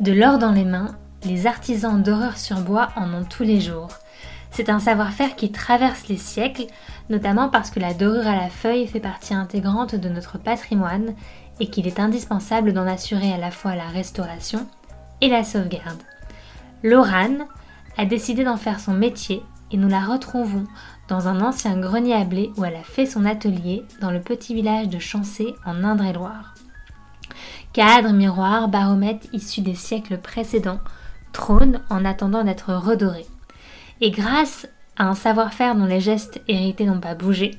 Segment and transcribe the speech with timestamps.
[0.00, 3.90] De l'or dans les mains, les artisans d'horreur sur bois en ont tous les jours.
[4.50, 6.68] C'est un savoir-faire qui traverse les siècles,
[7.10, 11.14] notamment parce que la dorure à la feuille fait partie intégrante de notre patrimoine
[11.60, 14.66] et qu'il est indispensable d'en assurer à la fois la restauration
[15.20, 16.02] et la sauvegarde.
[16.82, 17.44] Lorane
[17.98, 20.64] a décidé d'en faire son métier et nous la retrouvons
[21.08, 24.54] dans un ancien grenier à blé où elle a fait son atelier dans le petit
[24.54, 26.54] village de Chancé en Indre-et-Loire.
[27.72, 30.80] Cadres, miroirs, baromètres issus des siècles précédents
[31.32, 33.26] trônent en attendant d'être redorés.
[34.00, 37.52] Et grâce à un savoir-faire dont les gestes hérités n'ont pas bougé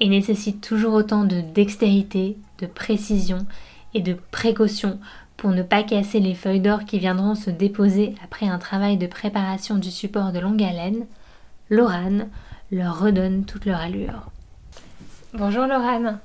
[0.00, 3.46] et nécessitent toujours autant de dextérité, de précision
[3.94, 5.00] et de précaution
[5.36, 9.06] pour ne pas casser les feuilles d'or qui viendront se déposer après un travail de
[9.06, 11.06] préparation du support de longue haleine,
[11.70, 12.28] Lorane
[12.70, 14.30] leur redonne toute leur allure.
[15.34, 16.18] Bonjour Lorane.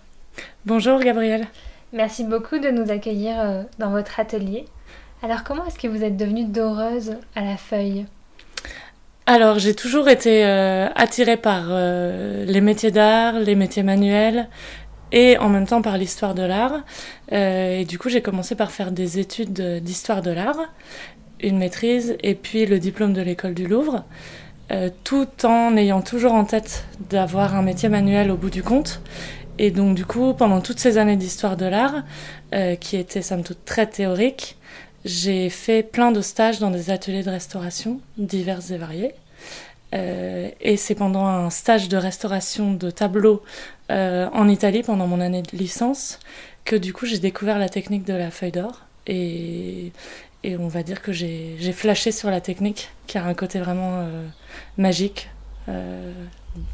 [0.66, 1.48] Bonjour Gabrielle.
[1.94, 4.66] Merci beaucoup de nous accueillir euh, dans votre atelier.
[5.22, 8.08] Alors comment est-ce que vous êtes devenue doreuse à la feuille?
[9.28, 14.50] Alors j'ai toujours été euh, attirée par euh, les métiers d'art, les métiers manuels
[15.12, 16.82] et en même temps par l'histoire de l'art.
[17.32, 20.74] et du coup j'ai commencé par faire des études d'histoire de l'art,
[21.42, 24.04] une maîtrise et puis le diplôme de l'école du Louvre.
[25.04, 29.02] tout en ayant toujours en tête d'avoir un métier manuel au bout du compte
[29.60, 32.04] et donc du coup, pendant toutes ces années d'histoire de l'art,
[32.54, 34.58] euh, qui étaient somme toute très théoriques,
[35.06, 39.16] j'ai fait plein de stages dans des ateliers de restauration divers et variés.
[39.94, 43.44] Euh, et c'est pendant un stage de restauration de tableaux
[43.92, 46.20] euh, en Italie pendant mon année de licence
[46.66, 49.92] que du coup j'ai découvert la technique de la feuille d'or et,
[50.44, 54.00] et on va dire que j'ai flashé sur la technique qui a un côté vraiment
[54.00, 54.26] euh,
[54.78, 55.30] magique.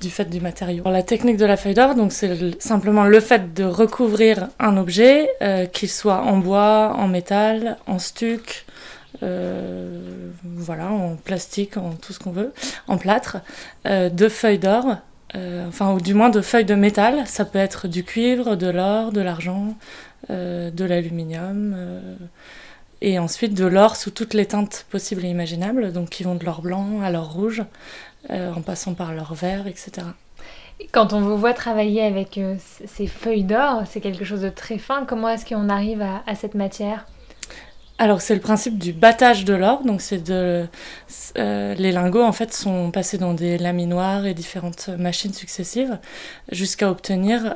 [0.02, 0.84] Du fait du matériau.
[0.86, 5.30] la technique de la feuille d'or, donc c'est simplement le fait de recouvrir un objet,
[5.42, 8.66] euh, qu'il soit en bois, en métal, en stuc,
[9.24, 10.02] euh,
[10.44, 12.52] voilà, en plastique, en tout ce qu'on veut,
[12.90, 13.38] en plâtre,
[13.88, 14.98] euh, de feuilles d'or,
[15.68, 17.24] enfin ou du moins de feuilles de métal.
[17.26, 19.76] Ça peut être du cuivre, de l'or, de l'argent,
[20.28, 21.76] de l'aluminium
[23.02, 26.44] et ensuite de l'or sous toutes les teintes possibles et imaginables, donc qui vont de
[26.44, 27.64] l'or blanc à l'or rouge,
[28.30, 30.06] euh, en passant par l'or vert, etc.
[30.92, 34.78] Quand on vous voit travailler avec euh, ces feuilles d'or, c'est quelque chose de très
[34.78, 35.06] fin.
[35.06, 37.06] Comment est-ce qu'on arrive à, cette matière?
[37.98, 40.68] Alors c'est le principe du battage de l'or, donc c'est de
[41.38, 45.98] euh, les lingots en fait sont passés dans des laminoirs et différentes machines successives
[46.52, 47.56] jusqu'à obtenir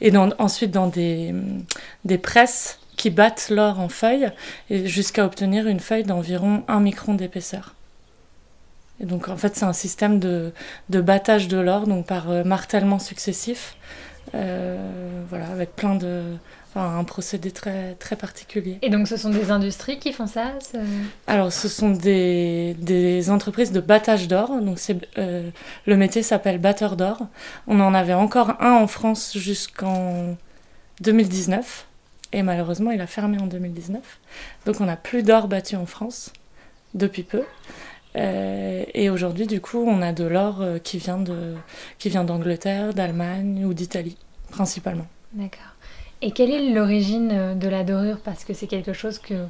[0.00, 1.34] et ensuite dans des,
[2.06, 4.30] des presses qui battent l'or en feuilles
[4.70, 7.74] et jusqu'à obtenir une feuille d'environ 1 micron d'épaisseur.
[9.02, 10.52] Et donc en fait c'est un système de,
[10.88, 13.76] de battage de l'or donc par euh, martèlement successif,
[14.34, 14.78] euh,
[15.28, 16.22] voilà avec plein de
[16.74, 18.78] Enfin, un procédé très, très particulier.
[18.80, 20.54] Et donc ce sont des industries qui font ça
[21.26, 24.58] Alors ce sont des, des, entreprises de battage d'or.
[24.58, 25.50] Donc c'est, euh,
[25.84, 27.26] le métier s'appelle batteur d'or.
[27.66, 30.34] On en avait encore un en France jusqu'en
[31.02, 31.86] 2019.
[32.32, 34.00] Et malheureusement, il a fermé en 2019.
[34.64, 36.32] Donc on n'a plus d'or battu en France
[36.94, 37.42] depuis peu.
[38.16, 41.54] Euh, et aujourd'hui, du coup, on a de l'or euh, qui vient de,
[41.98, 44.16] qui vient d'Angleterre, d'Allemagne ou d'Italie,
[44.50, 45.06] principalement.
[45.32, 45.60] D'accord.
[46.20, 48.18] Et quelle est l'origine euh, de la dorure?
[48.22, 49.46] Parce que c'est quelque chose que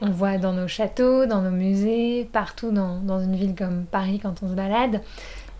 [0.00, 4.20] on voit dans nos châteaux, dans nos musées, partout dans, dans une ville comme Paris
[4.22, 5.00] quand on se balade.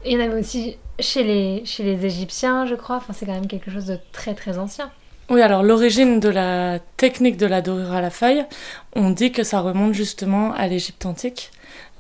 [0.05, 2.97] Il y en avait aussi chez les, chez les Égyptiens, je crois.
[2.97, 4.91] Enfin, c'est quand même quelque chose de très très ancien.
[5.29, 8.45] Oui, alors l'origine de la technique de la dorure à la feuille,
[8.95, 11.51] on dit que ça remonte justement à l'Égypte antique.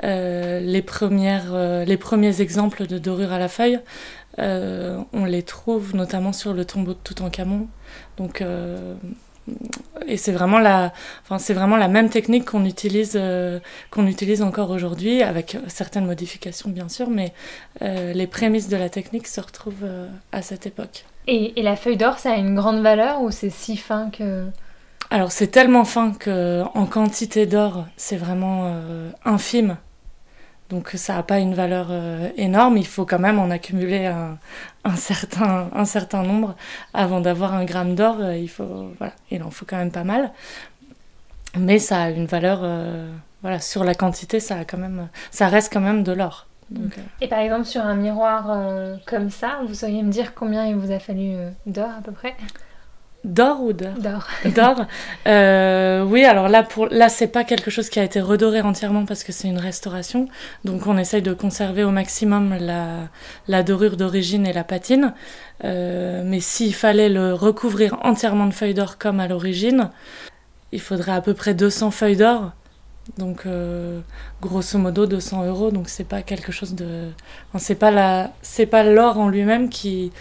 [0.04, 3.80] Euh, les, premières, euh, les premiers exemples de dorure à la feuille,
[4.38, 7.68] euh, on les trouve notamment sur le tombeau de Toutankhamon.
[8.18, 8.42] Donc,
[10.06, 10.92] et c'est vraiment la,
[11.30, 13.18] vraiment la même technique qu'on utilise,
[13.90, 17.32] qu'on utilise encore aujourd'hui, avec certaines modifications bien sûr, mais
[17.80, 19.86] les prémices de la technique se retrouvent
[20.32, 21.04] à cette époque.
[21.28, 24.46] Et, la feuille d'or, ça a une grande valeur ou c'est si fin que...
[25.10, 29.76] Alors c'est tellement fin que en quantité d'or, c'est vraiment euh, infime.
[30.68, 34.96] Donc ça n'a pas une valeur euh, énorme, il faut quand même en accumuler un,
[34.96, 36.56] certain, un certain nombre
[36.92, 40.02] avant d'avoir un gramme d'or, euh, il, faut, voilà, il en faut quand même pas
[40.02, 40.32] mal.
[41.56, 42.66] mais ça a une valeur,
[43.42, 46.48] voilà, sur la quantité, ça, a quand même, ça reste quand même de l'or.
[47.20, 48.50] Et par exemple, sur un miroir
[49.06, 51.36] comme ça, vous sauriez me dire combien il vous a fallu
[51.66, 52.34] d'or à peu près?
[53.26, 54.86] D'or ou d'or D'or.
[55.26, 59.04] Euh, oui, alors là, pour là, c'est pas quelque chose qui a été redoré entièrement
[59.04, 60.28] parce que c'est une restauration.
[60.64, 63.08] Donc, on essaye de conserver au maximum la,
[63.48, 65.12] la dorure d'origine et la patine.
[65.64, 69.90] Euh, mais s'il fallait le recouvrir entièrement de feuilles d'or comme à l'origine,
[70.70, 72.52] il faudrait à peu près 200 feuilles d'or.
[73.18, 74.00] Donc, euh,
[74.40, 75.72] grosso modo, 200 euros.
[75.72, 77.08] Donc, c'est pas quelque chose de.
[77.52, 77.74] Enfin,
[78.42, 80.12] c'est pas l'or en lui-même qui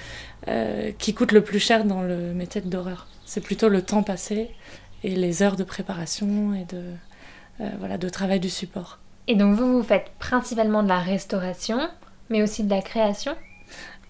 [0.47, 3.07] euh, qui coûte le plus cher dans le métier d'horreur.
[3.25, 4.51] C'est plutôt le temps passé
[5.03, 6.83] et les heures de préparation et de,
[7.61, 8.99] euh, voilà, de travail du support.
[9.27, 11.79] Et donc vous, vous faites principalement de la restauration,
[12.29, 13.35] mais aussi de la création?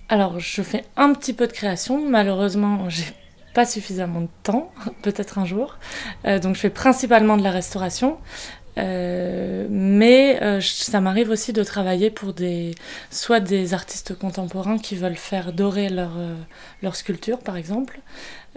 [0.10, 3.06] Alors je fais un petit peu de création, malheureusement j'ai
[3.54, 4.72] pas suffisamment de temps,
[5.02, 5.78] peut-être un jour.
[6.26, 8.18] Euh, donc je fais principalement de la restauration.
[8.78, 12.76] Euh, mais euh, ça m'arrive aussi de travailler pour des,
[13.10, 16.36] soit des artistes contemporains qui veulent faire dorer leur, euh,
[16.82, 18.00] leur sculpture, par exemple,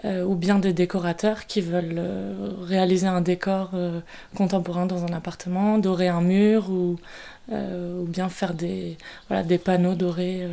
[0.05, 2.01] ou bien des décorateurs qui veulent
[2.61, 3.71] réaliser un décor
[4.33, 6.95] contemporain dans un appartement, dorer un mur, ou,
[7.51, 10.47] ou bien faire des, voilà, des panneaux dorés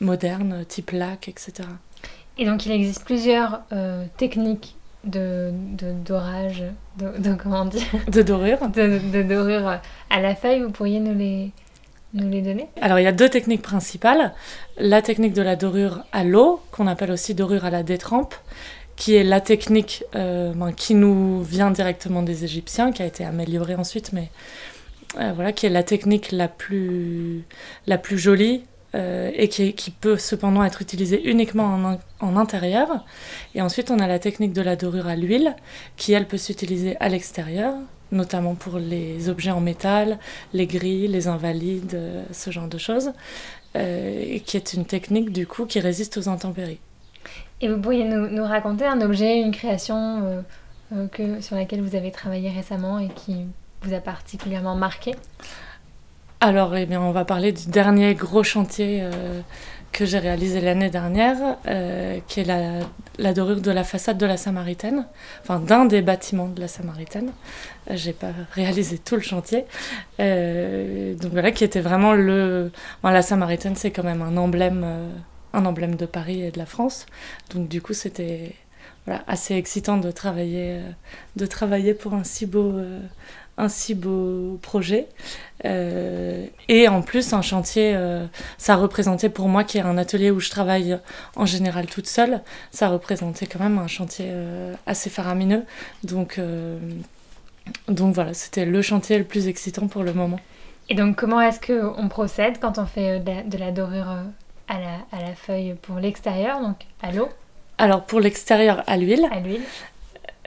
[0.00, 1.68] modernes, type lac, etc.
[2.38, 3.60] Et donc il existe plusieurs
[4.16, 4.74] techniques
[5.04, 5.50] de,
[6.04, 6.64] d'orage,
[6.98, 7.82] de, de, comment dire?
[8.08, 8.68] De dorure.
[8.68, 9.80] De, de, dorure
[10.10, 11.52] à la feuille, vous pourriez nous les,
[12.14, 12.68] nous les donner?
[12.80, 14.32] Alors il y a deux techniques principales.
[14.76, 18.34] La technique de la dorure à l'eau, qu'on appelle aussi dorure à la détrempe,
[18.96, 23.24] qui est la technique euh, ben, qui nous vient directement des Égyptiens, qui a été
[23.24, 24.28] améliorée ensuite, mais
[25.18, 27.44] euh, voilà, qui est la technique la plus,
[27.86, 28.64] la plus jolie,
[28.94, 33.04] euh, et qui, peut cependant être utilisé uniquement en, en, intérieur.
[33.54, 35.54] Et ensuite, on a la technique de la dorure à l'huile,
[35.96, 37.74] qui elle peut s'utiliser à l'extérieur,
[38.10, 40.18] notamment pour les objets en métal,
[40.52, 43.12] les grilles, les invalides, euh, ce genre de choses,
[43.76, 46.80] euh, et qui est une technique du coup qui résiste aux intempéries.
[47.60, 50.42] Et vous pourriez nous, nous raconter un objet, une création
[51.12, 53.44] que, sur laquelle vous avez travaillé récemment et qui
[53.82, 55.14] vous a particulièrement marqué?
[56.42, 59.42] Alors, eh bien, on va parler du dernier gros chantier euh,
[59.92, 62.44] que j'ai réalisé l'année dernière, euh, qui est
[63.18, 65.06] la, dorure de la façade de la Samaritaine,
[65.42, 67.32] enfin d'un des bâtiments de la Samaritaine.
[67.90, 69.66] J'ai pas réalisé tout le chantier,
[70.18, 72.72] euh, donc voilà, qui était vraiment le.
[73.02, 74.86] la Samaritaine, c'est quand même un emblème,
[75.52, 77.04] un emblème de Paris et de la France,
[77.54, 78.54] donc du coup, c'était
[79.04, 80.80] voilà, assez excitant de travailler,
[81.36, 82.80] de travailler pour un si beau,
[83.60, 85.06] un si beau projet.
[85.66, 88.26] Euh, et en plus, un chantier, euh,
[88.58, 90.98] ça représentait pour moi, qui est un atelier où je travaille
[91.36, 92.40] en général toute seule,
[92.70, 95.64] ça représentait quand même un chantier euh, assez faramineux.
[96.02, 96.40] Donc,
[97.88, 100.40] donc voilà, c'était le chantier le plus excitant pour le moment.
[100.88, 104.08] Et donc, comment est-ce qu'on procède quand on fait de la, dorure
[104.68, 107.28] à la, à la feuille pour l'extérieur, donc à l'eau?
[107.80, 109.26] Alors pour l'extérieur, à l'huile.
[109.32, 109.62] À l'huile.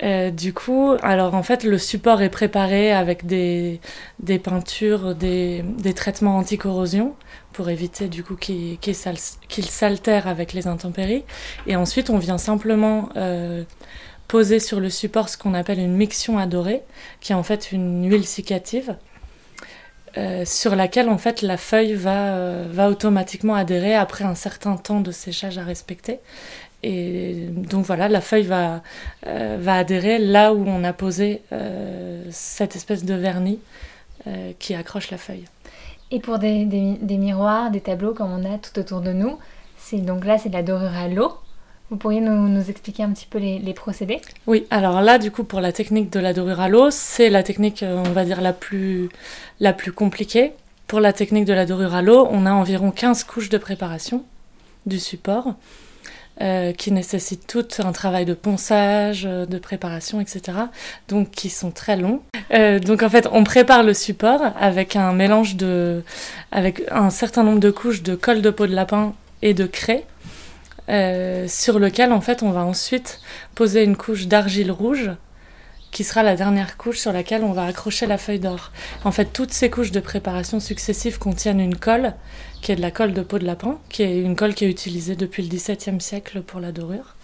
[0.02, 3.80] Euh, du coup, alors en fait, le support est préparé avec des,
[4.20, 7.14] des peintures, des, des traitements anti-corrosion
[7.52, 11.24] pour éviter du coup qu'il s'altère avec les intempéries.
[11.68, 13.64] Et ensuite, on vient simplement euh,
[14.28, 16.82] poser sur le support ce qu'on appelle une mixion à dorer,
[17.22, 18.96] qui est en fait une huile cicative.
[20.16, 25.02] Euh, sur laquelle en fait la feuille va, va automatiquement adhérer après un certain temps
[25.02, 26.20] de séchage à respecter.
[26.84, 28.84] Et donc voilà, la feuille va,
[29.26, 33.60] euh, va adhérer là où on a posé euh, cette espèce de vernis
[34.28, 35.46] euh, qui accroche la feuille.
[36.12, 39.38] Et pour des, des, miroirs, des tableaux comme on a tout autour de nous,
[39.78, 41.32] c'est donc là c'est de la dorure à l'eau.
[41.90, 44.20] Vous pourriez nous, nous, expliquer un petit peu les, les, procédés?
[44.48, 47.44] Oui, alors là, du coup, pour la technique de la dorure à l'eau, c'est la
[47.44, 49.10] technique, on va dire, la plus,
[49.60, 50.54] la plus compliquée.
[50.88, 54.24] Pour la technique de la dorure à l'eau, on a environ 15 couches de préparation
[54.88, 55.54] du support.
[56.42, 60.58] Euh, qui nécessitent tout un travail de ponçage, euh, de préparation, etc.
[61.08, 62.24] Donc qui sont très longs.
[62.52, 66.02] Euh, donc en fait, on prépare le support avec un mélange de,
[66.52, 69.14] avec un certain nombre de couches de colle de peau de lapin
[69.44, 70.06] et de craie.
[71.48, 73.22] sur lequel en fait on va ensuite
[73.54, 75.12] poser une couche d'argile rouge
[75.92, 78.72] qui sera la dernière couche sur laquelle on va accrocher la feuille d'or.
[79.06, 82.16] En fait, toutes ces couches de préparation successives contiennent une colle,
[82.64, 84.70] qui est de la colle de peau de lapin, qui est une colle qui est
[84.70, 87.16] utilisée depuis le XVIIe siècle pour la dorure.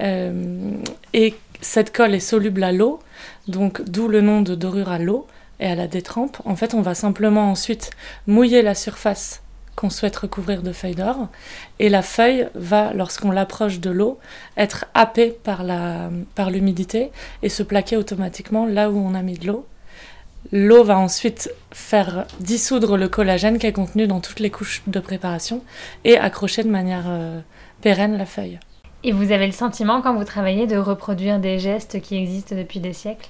[0.00, 0.72] Euh,
[1.12, 2.98] et cette colle est soluble à l'eau,
[3.46, 5.26] donc d'où le nom de dorure à l'eau
[5.60, 6.38] et à la détrempe.
[6.46, 7.90] En fait, on va simplement ensuite
[8.26, 9.42] mouiller la surface
[9.76, 11.28] qu'on souhaite recouvrir de feuilles d'or.
[11.78, 14.18] Et la feuille va, lorsqu'on l'approche de l'eau,
[14.56, 19.38] être happée par, la, par l'humidité et se plaquer automatiquement là où on a mis
[19.38, 19.66] de l'eau.
[20.52, 24.98] L'eau va ensuite faire dissoudre le collagène qui est contenu dans toutes les couches de
[24.98, 25.62] préparation
[26.04, 27.40] et accrocher de manière euh,
[27.82, 28.58] pérenne la feuille.
[29.04, 32.80] Et vous avez le sentiment quand vous travaillez de reproduire des gestes qui existent depuis
[32.80, 33.28] des siècles?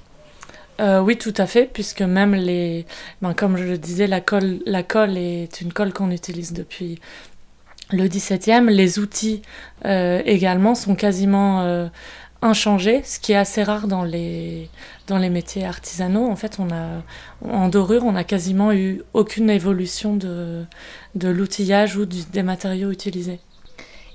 [0.79, 2.85] Euh, oui, tout à fait, puisque même les,
[3.21, 6.99] ben, comme je le disais, la colle, la colle est une colle qu'on utilise depuis
[7.91, 8.67] le 17e.
[8.67, 9.43] Les outils
[9.85, 11.89] euh, également sont quasiment
[12.41, 14.69] inchangés, ce qui est assez rare dans les,
[15.07, 16.27] dans les métiers artisanaux.
[16.27, 17.03] En fait, on a,
[17.47, 20.65] en dorure, on n'a quasiment eu aucune évolution de,
[21.15, 23.39] de l'outillage ou des matériaux utilisés.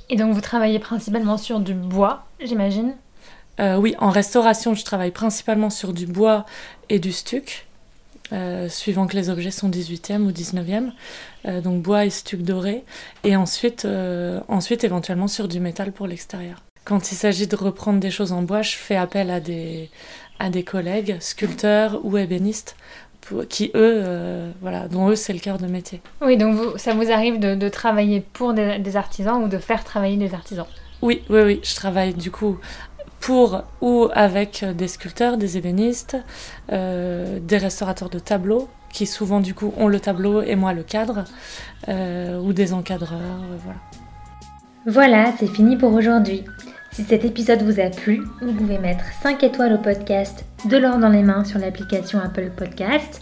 [0.09, 2.95] Et donc vous travaillez principalement sur du bois, j'imagine?
[3.59, 6.45] Euh, oui, en restauration, je travaille principalement sur du bois
[6.89, 7.67] et du stuc,
[8.33, 10.93] euh, suivant que les objets sont 18e ou 19e.
[11.47, 12.85] Euh, donc bois et stuc doré.
[13.25, 13.87] Et ensuite,
[14.49, 16.66] ensuite, éventuellement sur du métal pour l'extérieur.
[16.87, 19.91] Quand il s'agit de reprendre des choses en bois, je fais appel à des,
[20.39, 22.77] à des collègues, sculpteurs ou ébénistes,
[23.49, 26.01] qui eux, voilà, dont eux c'est le cœur de métier.
[26.23, 29.83] Oui, donc vous, ça vous arrive de, travailler pour des, des, artisans ou de faire
[29.83, 30.67] travailler des artisans?
[31.03, 32.57] Oui, oui, oui, je travaille du coup
[33.21, 36.17] pour ou avec des sculpteurs, des ébénistes,
[36.71, 40.83] euh, des restaurateurs de tableaux qui souvent du coup ont le tableau et moi le
[40.83, 41.25] cadre,
[41.89, 43.81] euh, ou des encadreurs, euh, voilà.
[44.87, 46.45] Voilà, c'est fini pour aujourd'hui.
[46.97, 50.97] Si cet épisode vous a plu, vous pouvez mettre 5 étoiles au podcast De l'or
[50.97, 53.21] dans les mains sur l'application Apple Podcast,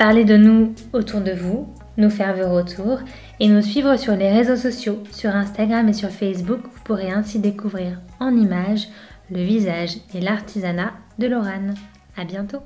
[0.00, 2.98] parler de nous autour de vous, nous faire vos retours
[3.38, 6.62] et nous suivre sur les réseaux sociaux, sur Instagram et sur Facebook.
[6.64, 8.88] Vous pourrez ainsi découvrir en images
[9.30, 11.74] le visage et l'artisanat de Lorane.
[12.16, 12.62] À bientôt!